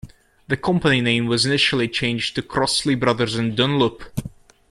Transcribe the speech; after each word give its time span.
The 0.47 0.57
company 0.57 0.99
name 0.99 1.27
was 1.27 1.45
initially 1.45 1.87
changed 1.87 2.33
to 2.33 2.41
Crossley 2.41 2.95
Brothers 2.95 3.35
and 3.35 3.55
Dunlop. 3.55 4.01